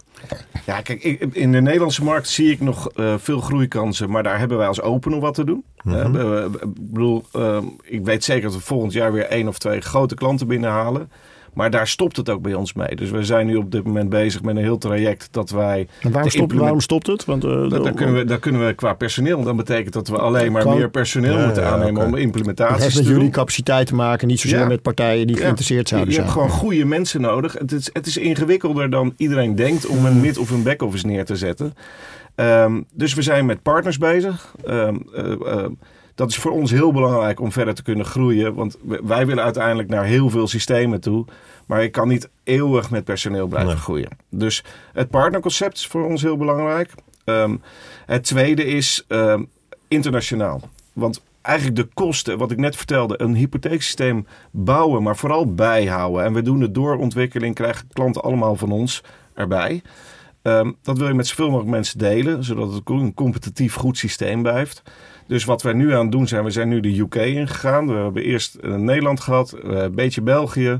[0.65, 4.57] Ja, kijk, in de Nederlandse markt zie ik nog eh, veel groeikansen, maar daar hebben
[4.57, 5.63] wij als Open nog wat te doen.
[5.83, 6.15] Mhm.
[6.15, 9.81] Eh, ik bedoel, ehm, ik weet zeker dat we volgend jaar weer één of twee
[9.81, 11.11] grote klanten binnenhalen.
[11.53, 12.95] Maar daar stopt het ook bij ons mee.
[12.95, 15.87] Dus we zijn nu op dit moment bezig met een heel traject dat wij.
[16.01, 17.25] En waarom, stopt, waarom stopt het?
[17.25, 19.43] Want, eh, Dat, daar, de- kunnen we, daar kunnen we qua personeel.
[19.43, 22.81] Dan betekent dat we alleen maar Kan- meer personeel Ja, moeten aannemen om Het implementaties
[22.81, 23.31] heeft te met jullie doen.
[23.31, 24.67] capaciteit te maken, niet zozeer Ja.
[24.67, 25.41] met partijen die Ja.
[25.41, 26.43] geïnteresseerd zouden je hebt zijn.
[26.43, 27.53] gewoon goede mensen nodig.
[27.53, 31.25] Het is, het is ingewikkelder dan iedereen denkt om een mid- of een back-office neer
[31.25, 31.73] te zetten.
[32.35, 34.55] Ehm, dus we zijn met partners bezig.
[34.65, 35.65] Ehm, eh, eh,
[36.15, 38.53] dat is voor ons heel belangrijk om verder te kunnen groeien.
[38.53, 41.25] Want wij willen uiteindelijk naar heel veel systemen toe.
[41.65, 43.81] Maar ik kan niet eeuwig met personeel blijven Nee.
[43.81, 44.09] groeien.
[44.29, 46.91] Dus het partnerconcept is voor ons heel belangrijk.
[47.25, 47.55] Ehm,
[48.05, 49.43] het tweede is ehm,
[49.87, 50.61] internationaal.
[50.93, 56.23] Want eigenlijk de kosten, wat ik net vertelde, een hypotheeksysteem bouwen, maar vooral bijhouden.
[56.23, 59.81] En we doen het door ontwikkeling, krijgen klanten allemaal van ons erbij.
[60.41, 64.41] Ehm, dat wil je met zoveel mogelijk mensen delen, zodat het een competitief goed systeem
[64.41, 64.81] blijft.
[65.27, 67.87] Dus wat wij nu aan het doen zijn, we zijn nu de UK ingegaan.
[67.87, 70.79] We hebben eerst eh, Nederland gehad, eh, een beetje België.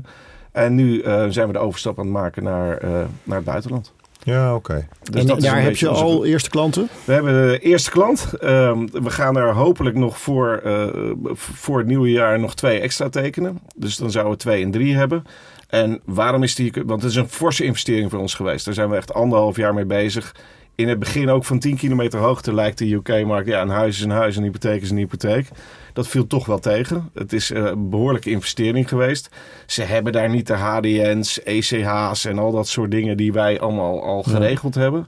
[0.52, 2.90] En nu eh, zijn we de overstap aan het maken naar, eh,
[3.22, 3.92] naar het buitenland.
[4.22, 4.86] Ja, oké.
[5.10, 6.88] Dus en dat daar heb je onze- al eerste klanten?
[7.04, 8.32] We hebben de eerste klant.
[8.40, 10.86] Ehm, we gaan er hopelijk nog voor, eh,
[11.32, 13.58] voor het nieuwe jaar nog twee extra tekenen.
[13.76, 15.24] Dus dan zouden we twee en drie hebben.
[15.68, 16.72] En waarom is die?
[16.86, 18.64] Want het is een forse investering voor ons geweest.
[18.64, 20.34] Daar zijn we echt anderhalf jaar mee bezig.
[20.74, 23.48] In het begin ook van 10 kilometer hoogte lijkt de UK-markt...
[23.48, 25.48] ja, een huis is een huis, een hypotheek is een hypotheek.
[25.92, 27.10] Dat viel toch wel tegen.
[27.14, 29.28] Het is eh, een behoorlijke investering geweest.
[29.66, 33.16] Ze hebben daar niet de HDN's, ECH's en al dat soort dingen...
[33.16, 35.06] die wij allemaal al geregeld hebben.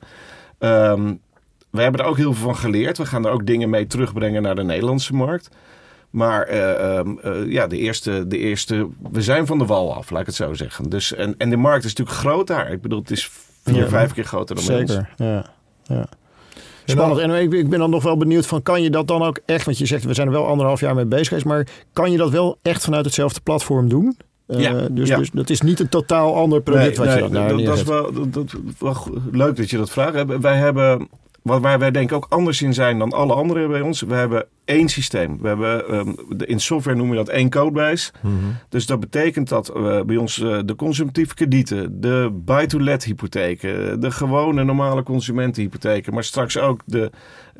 [0.59, 1.14] Ehm,
[1.70, 2.98] we hebben er ook heel veel van geleerd.
[2.98, 5.50] We gaan er ook dingen mee terugbrengen naar de Nederlandse markt.
[6.11, 10.11] Maar eh, ehm, eh, ja, de eerste, de eerste, we zijn van de wal af,
[10.11, 10.90] laat ik het zo zeggen.
[10.90, 12.72] Dus, en, en de markt is natuurlijk groot daar.
[12.72, 13.31] Ik bedoel, het is
[13.72, 13.88] vier, Ja.
[13.88, 14.64] vijf keer groter dan.
[14.64, 15.44] Zeker, ja.
[15.83, 16.07] ja.
[16.85, 17.20] Spannend.
[17.20, 19.64] En ik, ik ben dan nog wel benieuwd van, kan je dat dan ook echt,
[19.64, 22.16] want je zegt we zijn er wel anderhalf jaar mee bezig geweest, maar kan je
[22.18, 24.16] dat wel echt vanuit hetzelfde platform doen?
[24.46, 25.16] Eh, Ja, dus, ja.
[25.16, 28.12] dus dat is niet een totaal ander product wat je dan dat, dat is wel,
[28.12, 28.96] dat, dat- wel
[29.33, 30.12] leuk dat je dat vraagt.
[30.26, 31.09] Wij- Wij hebben,
[31.42, 34.00] wat, waar wij denk ik ook anders in zijn dan alle anderen bij ons.
[34.00, 35.38] We hebben één systeem.
[35.40, 38.12] We hebben, ehm, de- in software noemen we dat één codebase.
[38.68, 44.11] Dus dat betekent dat eh, bij ons eh, de consumptieve kredieten, de buy-to-let hypotheken, de
[44.11, 47.11] gewone normale consumentenhypotheken, maar straks ook de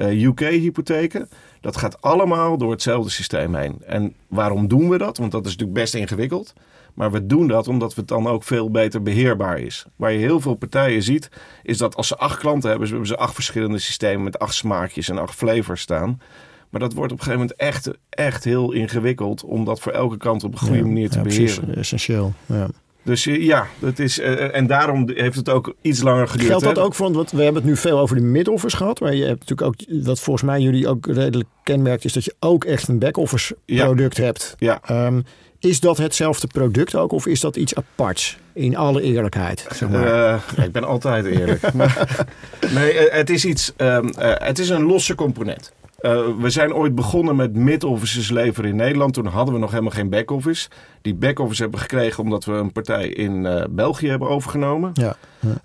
[0.01, 1.29] UK hypotheken.
[1.61, 3.83] Dat gaat allemaal door hetzelfde systeem heen.
[3.87, 5.16] En waarom doen we dat?
[5.19, 6.53] Want dat is natuurlijk best ingewikkeld.
[6.95, 9.85] Maar we doen dat omdat het dan ook veel beter beheerbaar is.
[9.97, 11.31] Waar je heel veel partijen ziet,
[11.62, 14.55] is dat als ze acht klanten hebben, ze hebben ze acht verschillende systemen met acht
[14.55, 16.21] smaakjes en acht flavors staan.
[16.70, 20.16] Maar dat wordt op een gegeven moment echt, echt heel ingewikkeld om dat voor elke
[20.16, 21.61] kant op een goede Ja, manier te ja, beheren.
[21.61, 22.33] Precies, essentieel.
[22.46, 22.66] Ja.
[23.02, 26.48] Dus eh, ja, dat is, eh, en daarom heeft het ook iets langer geduurd.
[26.48, 26.83] Geldt dat hè?
[26.83, 29.48] ook voor, want we hebben het nu veel over de mid-office gehad, maar je hebt
[29.48, 32.98] natuurlijk ook, wat volgens mij jullie ook redelijk kenmerkt, is dat je ook echt een
[32.98, 33.85] back-office Ja.
[33.85, 34.55] product hebt.
[34.59, 35.20] Ja, Ehm,
[35.61, 38.38] is dat hetzelfde product ook of is dat iets aparts?
[38.52, 39.66] In alle eerlijkheid.
[39.74, 40.07] Zeg maar.
[40.07, 41.72] Eh, ja, ik ben altijd eerlijk.
[41.72, 42.26] Maar,
[42.74, 43.72] nee, eh, het is iets.
[43.76, 45.72] ehm, eh, het is een losse component.
[45.97, 49.15] Eh, we zijn ooit begonnen met mid-offices leveren in Nederland.
[49.15, 50.69] Toen hadden we nog helemaal geen back-office.
[51.03, 54.91] Die back-office hebben we gekregen omdat we een partij in eh, België hebben overgenomen.
[54.95, 55.17] ja.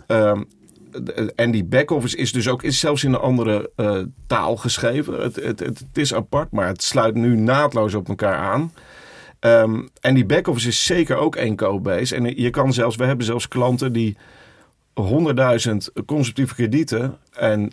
[0.07, 0.41] Ehm,
[1.03, 5.21] d- en die back-office is dus ook is zelfs in een andere eh, taal geschreven.
[5.21, 8.73] Het, het, het, het is apart, maar het sluit nu naadloos op elkaar aan.
[9.39, 12.15] Ehm, en die back-office is zeker ook één codebase.
[12.15, 14.17] En je kan zelfs, we hebben zelfs klanten die
[14.93, 17.71] 100.000 consumptieve kredieten en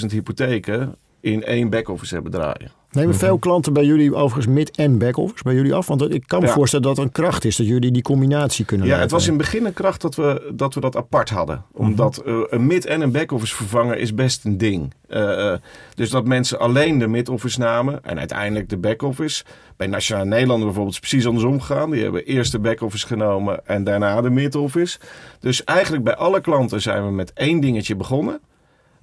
[0.00, 2.70] 40.000 hypotheken in één back-office hebben draaien.
[2.90, 5.86] Nemen veel klanten bij jullie overigens mid- en back-office bij jullie af?
[5.86, 6.52] Want ik kan me Ja.
[6.52, 9.28] voorstellen dat het een kracht is dat jullie die combinatie kunnen Ja, het was in
[9.28, 11.64] het begin een kracht dat we dat, we dat apart hadden.
[11.72, 14.94] Omdat eh, een mid- en een back-office vervangen is best een ding.
[15.08, 15.58] Eh, eh,
[15.94, 19.44] dus dat mensen alleen de mid-office namen en uiteindelijk de back-office.
[19.76, 21.90] Bij Nationale Nederlanden bijvoorbeeld is het precies andersom gegaan.
[21.90, 24.98] Die hebben eerst de back-office genomen en daarna de mid-office.
[25.40, 28.40] Dus eigenlijk bij alle klanten zijn we met één dingetje begonnen.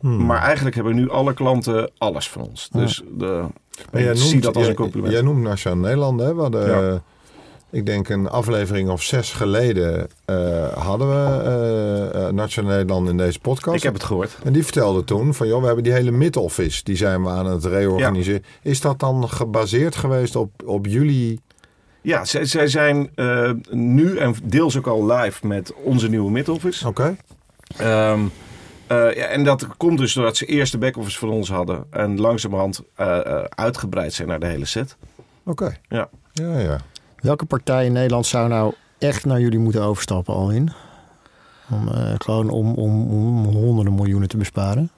[0.01, 2.69] Maar eigenlijk hebben nu alle klanten alles van ons.
[2.71, 3.45] Dus de,
[3.91, 5.13] Maar jij ik zie noemt, dat als een compliment.
[5.13, 6.19] Jij noemt Nationale Nederland.
[6.19, 6.27] Hè?
[6.27, 6.81] Ja.
[6.91, 6.95] eh,
[7.71, 13.17] ik denk een aflevering of zes geleden eh, hadden we eh, eh, Nationale Nederland in
[13.17, 13.77] deze podcast.
[13.77, 14.37] ik heb het gehoord.
[14.43, 17.45] En die vertelde toen van, joh, we hebben die hele mid-office, die zijn we aan
[17.45, 18.43] het reorganiseren.
[18.61, 21.39] Is dat dan gebaseerd geweest op, op jullie...
[22.01, 26.87] Ja, zij, zij zijn eh, nu en deels ook al live met onze nieuwe mid-office.
[26.87, 27.15] Oké.
[27.77, 28.25] Ehm, eh,
[28.95, 31.85] ja, en dat komt dus doordat ze eerst de back-office van ons hadden.
[31.89, 34.97] En langzamerhand eh, eh, uitgebreid zijn naar de hele set.
[35.43, 35.77] Oké.
[35.87, 36.09] Ja.
[36.33, 36.77] Ja, ja.
[37.19, 40.71] Welke partij in Nederland zou nou echt naar jullie moeten overstappen al in?
[41.69, 44.91] Om, eh, gewoon om, om, om honderden miljoenen te besparen.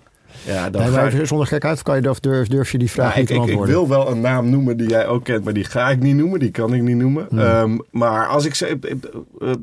[0.45, 3.13] Ja, dan Nee, ga ik, zonder gekheid, kan je, of durf, durf je die vraag
[3.13, 5.43] Ja, niet ik, te ik, ik wil wel een naam noemen die jij ook kent,
[5.43, 6.39] maar die ga ik niet noemen.
[6.39, 7.27] Die kan ik niet noemen.
[7.29, 9.53] Ehm, maar als ik eh, eh,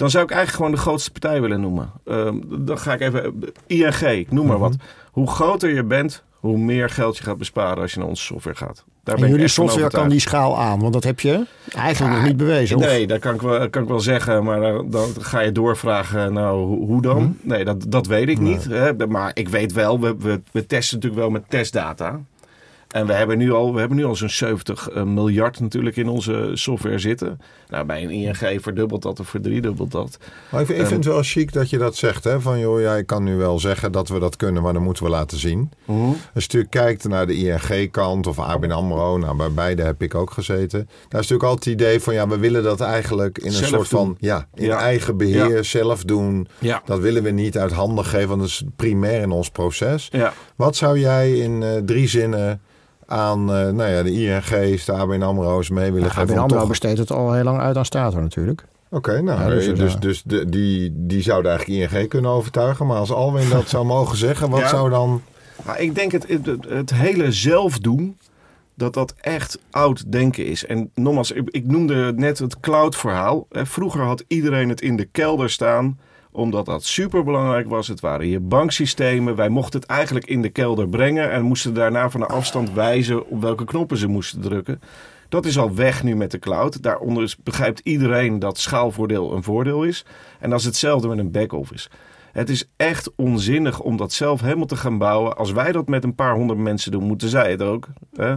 [0.00, 1.90] dan zou ik eigenlijk gewoon de grootste partij willen noemen.
[2.04, 4.64] Ehm, dan ga ik even, ING, ik noem maar Mhm.
[4.64, 4.76] wat.
[5.10, 8.56] Hoe groter je bent, hoe meer geld je gaat besparen als je naar onze software
[8.56, 8.84] gaat.
[9.04, 12.24] Daar en ben jullie software kan die schaal aan, want dat heb je eigenlijk nog
[12.24, 12.76] niet bewezen.
[12.76, 12.82] of?
[12.84, 16.32] Nee, dat kan ik wel, kan ik wel zeggen, maar dan, dan ga je doorvragen,
[16.32, 17.22] nou, hoe, dan?
[17.22, 17.30] Mhm.
[17.42, 18.64] Nee, dat, dat weet ik niet.
[18.64, 19.06] Hè?
[19.06, 22.20] Maar ik weet wel, we, we, we testen natuurlijk wel met testdata.
[22.90, 26.08] En we hebben nu al, we hebben nu al zo'n 70 eh, miljard natuurlijk in
[26.08, 27.40] onze software zitten.
[27.68, 30.18] Nou, bij een ING verdubbelt dat of verdriedubbelt dat.
[30.50, 32.24] Maar ik, vind- vind het wel chic dat je dat zegt.
[32.24, 32.40] Hè?
[32.40, 35.10] Van joh, jij kan nu wel zeggen dat we dat kunnen, maar dan moeten we
[35.10, 35.70] laten zien.
[35.86, 35.96] Als
[36.32, 40.30] je natuurlijk kijkt naar de ING-kant of ABN AMRO, nou, bij beide heb ik ook
[40.30, 40.78] gezeten.
[41.08, 43.68] Daar is natuurlijk altijd het idee van, ja, we willen dat eigenlijk in een Zelf
[43.68, 44.78] soort van, ja, in Ja.
[44.78, 45.62] eigen beheer, Ja.
[45.62, 46.48] zelf doen.
[46.58, 46.82] Ja.
[46.84, 50.10] Dat willen we niet uit handen geven, want dat is primair in ons proces.
[50.56, 52.60] Wat zou jij in eh, drie zinnen
[53.10, 56.28] aan eh, nou ja, de ING's, de ABN AMRO's mee willen Ja, geven?
[56.34, 58.64] ABN AMRO toch- besteedt het al heel lang uit aan Stater natuurlijk.
[58.90, 62.86] Oké, nou, Ja, dus, dus, eh, dus, de, die, die zouden eigenlijk ING kunnen overtuigen.
[62.86, 64.68] Maar als Alwin dat zou mogen zeggen, wat Ja.
[64.68, 65.22] zou dan...
[65.64, 68.18] Maar ik denk het, het, het hele zelf doen,
[68.74, 70.66] dat dat echt oud denken is.
[70.66, 73.46] En nogmaals, ik, ik noemde net het cloud verhaal.
[73.50, 75.98] Eh, Vroeger had iedereen het in de kelder staan
[76.32, 77.88] omdat dat super belangrijk was.
[77.88, 79.34] Het waren je banksystemen.
[79.36, 83.26] Wij mochten het eigenlijk in de kelder brengen en moesten daarna van een afstand wijzen
[83.26, 84.80] op welke knoppen ze moesten drukken.
[85.28, 86.82] Dat is al weg nu met de cloud.
[86.82, 90.04] Daaronder is- begrijpt iedereen dat schaalvoordeel een voordeel is.
[90.38, 91.88] En dat is hetzelfde met een back-office.
[92.32, 95.36] Het is echt onzinnig om dat zelf helemaal te gaan bouwen.
[95.36, 97.88] Als wij dat met een paar honderd mensen doen, moeten zij het ook.
[98.14, 98.34] Hè?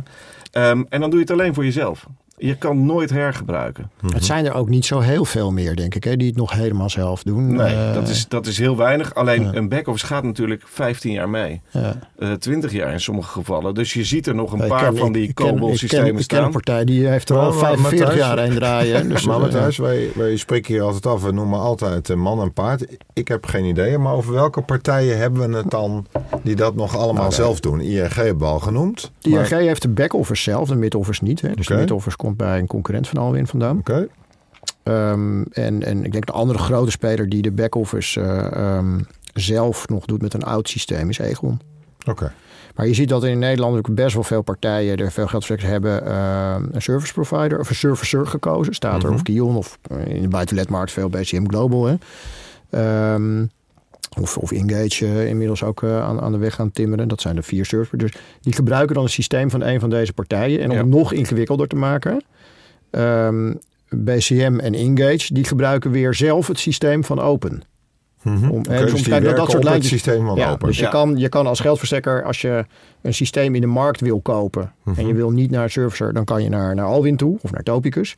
[0.52, 2.06] Ehm, en dan doe je het alleen voor jezelf.
[2.46, 3.92] Je kan nooit hergebruiken.
[4.14, 6.52] Het zijn er ook niet zo heel veel meer, denk ik, hè, die het nog
[6.54, 7.56] helemaal zelf doen.
[7.56, 9.16] Nee, Eh, dat, is, dat is heel weinig.
[9.16, 9.54] Alleen ja.
[9.54, 11.62] een back-office gaat natuurlijk 15 jaar mee.
[11.72, 11.96] ja.
[12.20, 13.74] Eh 20 jaar in sommige gevallen.
[13.74, 16.14] Dus je ziet er nog een Ik paar ken- van die ik ken- COBOL-systemen Ik
[16.14, 16.44] ken staan.
[16.44, 19.10] een partij die heeft er al Maar- maar- 45 Matthijs- jaar heen draaien.
[19.10, 21.24] Dus, maar eh, Matthijs, wij, wij spreken hier altijd af.
[21.24, 22.86] We noemen altijd eh, man en paard.
[23.14, 23.98] Ik heb geen idee.
[23.98, 26.06] Maar over welke partijen hebben we het dan
[26.42, 27.82] die dat nog allemaal Nou, zelf doen?
[27.82, 29.12] ING hebben we al genoemd.
[29.20, 31.42] De Maar- ING heeft de back-office zelf, de mid-office niet.
[31.42, 31.52] Hè.
[31.54, 33.78] Dus de mid-office komt bij een concurrent van Alwin vandaan.
[33.78, 34.08] Oké.
[34.84, 39.00] Ehm, en, en ik denk de andere grote speler die de back-office eh, ehm,
[39.34, 41.60] zelf nog doet met een oud systeem is Egon.
[42.10, 42.34] Oké.
[42.76, 45.58] Maar je ziet dat in Nederland ook best wel veel partijen er veel geld voor
[45.60, 48.74] hebben ehm, een service provider of een servicer gekozen.
[48.74, 49.14] Staat er Mhm.
[49.16, 51.86] of Kion of eh, in de buitenletmarkt veel BCM Global.
[51.86, 51.96] Hè.
[54.22, 57.08] Of, of Engage eh, inmiddels ook eh, aan, aan de weg gaan timmeren.
[57.08, 60.14] Dat zijn de vier service Dus die gebruiken dan het systeem van een van deze
[60.14, 60.60] partijen.
[60.60, 60.82] En om Ja.
[60.82, 62.22] het nog ingewikkelder te maken...
[62.90, 63.54] ehm,
[63.90, 67.62] BCM en Engage, die gebruiken weer zelf het systeem van Open.
[68.22, 68.50] Mhm.
[68.50, 70.68] Om- dus dat soort lijntjes- systeem van Ja, open.
[70.68, 72.66] dus je, kan, je kan als geldverstrekker, als je
[73.02, 75.00] een systeem in de markt wil kopen Mhm.
[75.00, 77.52] en je wil niet naar een servicer, dan kan je naar, naar Alwin toe of
[77.52, 78.16] naar Topicus.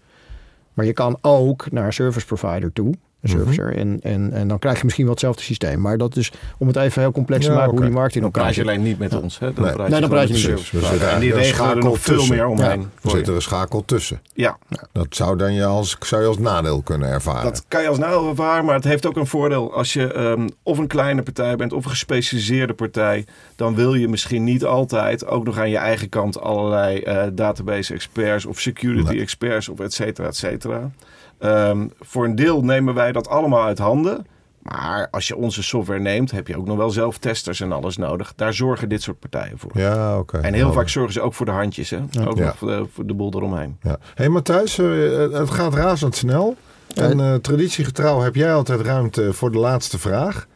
[0.73, 2.93] Maar je kan ook naar een service provider toe,
[3.29, 3.37] Mhm.
[3.37, 5.81] servicer, en, en, en dan krijg je misschien wel hetzelfde systeem.
[5.81, 8.21] Maar dat is om het even heel complex te Ja, maken hoe die markt in
[8.21, 9.17] Dan elkaar praat je alleen niet met Ja.
[9.17, 9.39] ons.
[9.39, 9.53] Hè?
[9.53, 9.73] Dan Nee.
[9.73, 11.01] praat Nee, dan praat je met niet de met ons.
[11.13, 12.79] En die regelen er een nog veel schakel meer omheen.
[12.79, 12.85] Ja.
[13.03, 14.21] Er zit er een schakel tussen.
[14.33, 14.57] Ja,
[14.91, 17.43] Dat zou, dan je als, zou je als nadeel kunnen ervaren.
[17.43, 19.73] dat kan je als nadeel ervaren, maar het heeft ook een voordeel.
[19.73, 24.07] Als je ehm, of een kleine partij bent of een gespecialiseerde partij, dan wil je
[24.07, 29.11] misschien niet altijd ook nog aan je eigen kant allerlei eh, database experts of security
[29.11, 29.21] Nee.
[29.21, 30.91] experts of et cetera, et cetera.
[31.39, 34.25] Ehm, voor een deel nemen wij dat allemaal uit handen.
[34.61, 37.97] Maar als je onze software neemt, heb je ook nog wel zelf testers en alles
[37.97, 38.33] nodig.
[38.35, 39.71] Daar zorgen dit soort partijen voor.
[39.73, 40.37] Ja, oké.
[40.37, 41.97] En heel vaak zorgen ze ook voor de handjes, hè?
[42.27, 42.45] ook Ja.
[42.45, 43.77] nog voor de, voor de boel eromheen.
[43.81, 43.97] Ja.
[44.15, 44.87] hey Matthijs, eh,
[45.31, 46.55] het gaat razendsnel.
[46.95, 50.47] En eh, traditiegetrouw heb jij altijd ruimte voor de laatste vraag.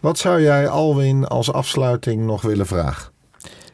[0.00, 3.12] Wat zou jij Alwin als afsluiting nog willen vragen?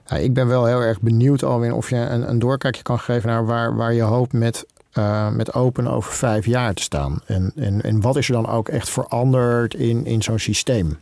[0.06, 3.28] Ja, ik ben wel heel erg benieuwd, Alwin, of je een, een doorkijkje kan geven
[3.28, 7.20] naar waar, waar je hoopt met, eh, met Open over vijf jaar te staan.
[7.26, 10.98] En, en, en wat is er dan ook echt veranderd in, in zo'n systeem?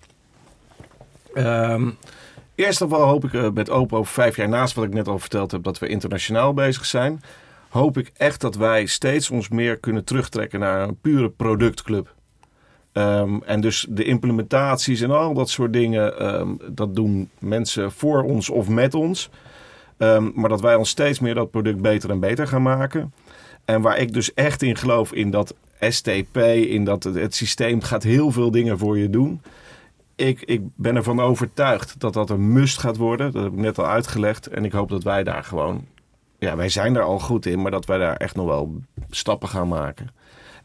[1.34, 1.90] Ehm,
[2.54, 5.08] eerst of al hoop ik eh, met Open over vijf jaar, naast wat ik net
[5.08, 7.22] al verteld heb, dat we internationaal bezig zijn.
[7.68, 12.14] Hoop ik echt dat wij steeds ons meer kunnen terugtrekken naar een pure productclub.
[12.92, 18.22] Ehm, en dus de implementaties en al dat soort dingen, ehm, dat doen mensen voor
[18.22, 19.30] ons of met ons.
[20.34, 23.12] Maar dat wij ons steeds meer dat product beter en beter gaan maken.
[23.64, 27.82] En waar ik dus echt in geloof, in dat STP, in dat het, het systeem
[27.82, 29.42] gaat heel veel dingen voor je doen.
[30.16, 33.32] Ik, ik ben ervan overtuigd dat dat een must gaat worden.
[33.32, 34.46] Dat heb ik net al uitgelegd.
[34.46, 35.86] En ik hoop dat wij daar gewoon...
[36.38, 39.48] Ja, wij zijn er al goed in, maar dat wij daar echt nog wel stappen
[39.48, 40.08] gaan maken.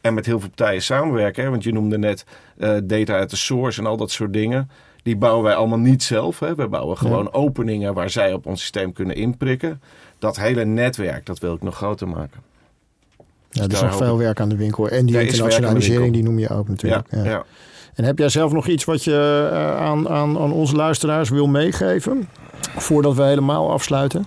[0.01, 1.43] En met heel veel partijen samenwerken.
[1.43, 1.49] Hè?
[1.49, 2.25] Want je noemde net
[2.58, 4.69] eh, data uit de source en al dat soort dingen.
[5.03, 6.39] Die bouwen wij allemaal niet zelf.
[6.39, 6.55] Hè?
[6.55, 9.81] We bouwen gewoon openingen waar zij op ons systeem kunnen inprikken.
[10.19, 12.41] Dat hele netwerk, dat wil ik nog groter maken.
[13.55, 14.89] Ja, er is nog veel werk aan de winkel.
[14.89, 17.07] En die internationalisering, die noem je ook natuurlijk.
[17.09, 17.23] Ja.
[17.23, 17.43] ja.
[17.93, 21.47] En heb jij zelf nog iets wat je eh, aan, aan, aan onze luisteraars wil
[21.47, 22.29] meegeven?
[22.75, 24.25] Voordat we helemaal afsluiten?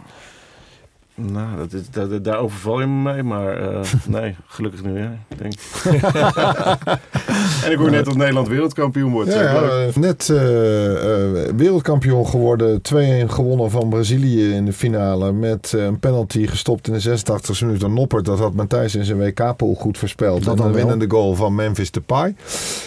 [1.20, 5.52] Nou, dat is, dat, daar overval je me mee, maar eh, nee, gelukkig nu denk
[5.54, 5.61] ik.
[7.64, 9.33] en ik hoor net dat Nederland wereldkampioen wordt.
[9.33, 12.81] Ja, ja, eh, net eh, eh, wereldkampioen geworden.
[12.83, 15.33] 2-1 gewonnen van Brazilië in de finale.
[15.33, 18.24] Met een penalty gestopt in de 86e minuut door Noppert.
[18.24, 20.44] Dat had Matthijs in zijn WK-pool goed voorspeld.
[20.44, 22.35] Dat en dan een winnende goal van Memphis Depay.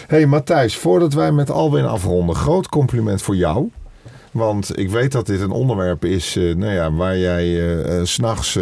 [0.06, 2.36] hey Matthijs, voordat wij met Alwin afronden.
[2.36, 3.70] Groot compliment voor jou.
[4.32, 8.58] Want ik weet dat dit een onderwerp is eh, nou ja, waar jij eh, s'nachts...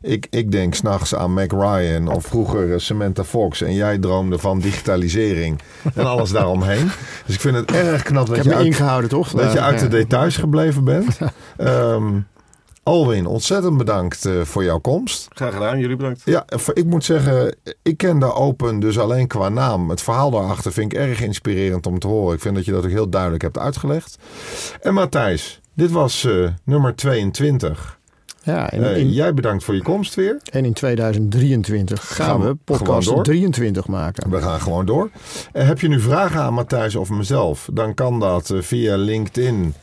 [0.00, 3.62] ik, ik denk s'nachts aan Mac Ryan of vroeger Samantha Fox.
[3.62, 5.60] En jij droomde van digitalisering
[5.94, 6.90] en alles daaromheen.
[7.26, 9.30] Dus ik vind het erg knap dat je uit, ingehouden, toch?
[9.30, 11.18] dat je uit de details gebleven bent.
[11.56, 12.04] Ehm,
[12.84, 15.28] Alwin, ontzettend bedankt eh, voor jouw komst.
[15.34, 16.22] Graag gedaan, jullie bedankt.
[16.24, 19.90] Ja, ik moet zeggen, ik ken de Open dus alleen qua naam.
[19.90, 22.34] Het verhaal daarachter vind ik erg inspirerend om te horen.
[22.34, 24.18] Ik vind dat je dat ook heel duidelijk hebt uitgelegd.
[24.80, 27.98] En Matthijs, dit was uh, nummer 22.
[28.42, 30.40] Ja, en, Uh, in, jij bedankt voor je komst weer.
[30.50, 33.22] en in 2023 gaan, Gaan we podcast gewoon door.
[33.24, 34.30] 23 maken.
[34.30, 35.10] We gaan gewoon door.
[35.52, 37.68] Eh, heb je nu vragen aan Matthijs of mezelf?
[37.72, 39.74] Dan kan dat eh, via LinkedIn,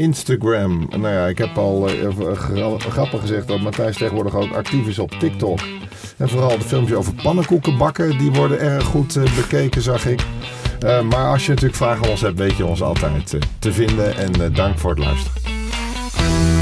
[0.00, 0.86] Instagram.
[0.90, 5.10] Nou ja, ik heb al eh, grappig gezegd dat Matthijs tegenwoordig ook actief is op
[5.10, 5.58] TikTok.
[6.16, 10.20] En vooral de filmpjes over pannenkoeken bakken, die worden erg goed eh, bekeken, zag ik.
[10.80, 14.16] Eh, maar als je natuurlijk vragen aan ons hebt, weet je ons altijd te vinden.
[14.16, 16.59] En dank voor het luisteren.